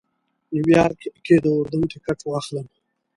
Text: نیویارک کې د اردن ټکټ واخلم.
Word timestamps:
نیویارک 0.53 1.01
کې 1.25 1.35
د 1.43 1.45
اردن 1.57 1.81
ټکټ 1.91 2.19
واخلم. 2.25 2.67